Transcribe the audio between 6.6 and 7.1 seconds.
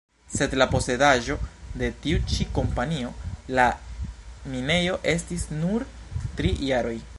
jaroj.